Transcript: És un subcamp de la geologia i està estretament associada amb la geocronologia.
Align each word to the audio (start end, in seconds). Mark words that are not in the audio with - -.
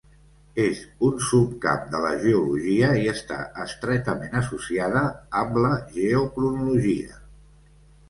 És 0.61 0.79
un 1.07 1.19
subcamp 1.25 1.83
de 1.91 1.99
la 2.05 2.13
geologia 2.23 2.89
i 3.03 3.05
està 3.13 3.39
estretament 3.67 4.41
associada 4.43 5.07
amb 5.45 5.63
la 5.69 5.75
geocronologia. 6.01 7.25